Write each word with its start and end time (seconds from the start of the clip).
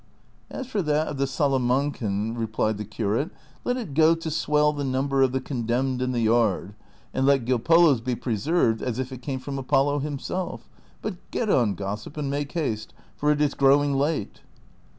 "As 0.49 0.65
for 0.65 0.81
that 0.81 1.05
of 1.09 1.17
the 1.17 1.27
Salamancan," 1.27 2.35
replied 2.35 2.79
the 2.79 2.85
curate," 2.85 3.29
let 3.63 3.77
it 3.77 3.93
go 3.93 4.15
to 4.15 4.31
swell 4.31 4.73
the 4.73 4.83
number 4.83 5.21
of 5.21 5.31
the 5.31 5.39
condemned 5.39 6.01
in 6.01 6.11
the 6.11 6.21
yard, 6.21 6.73
and 7.13 7.27
let 7.27 7.45
Gil 7.45 7.59
Polo's 7.59 8.01
be 8.01 8.15
preserved 8.15 8.81
as 8.81 8.97
if 8.97 9.11
it 9.11 9.21
came 9.21 9.37
from 9.39 9.59
Apollo 9.59 9.99
himself; 9.99 10.61
^ 10.61 10.63
but 11.03 11.17
get 11.29 11.51
on, 11.51 11.75
gossip, 11.75 12.17
and 12.17 12.31
make 12.31 12.51
haste, 12.53 12.95
for 13.15 13.31
it 13.31 13.41
is 13.41 13.53
grooving 13.53 13.93
late." 13.93 14.41